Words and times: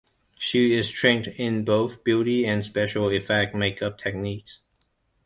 She 0.39 0.73
is 0.73 0.89
trained 0.89 1.27
in 1.27 1.63
both 1.63 2.03
beauty 2.03 2.43
and 2.43 2.65
special 2.65 3.09
effect 3.11 3.53
make-up 3.53 3.99
techniques. 3.99 4.61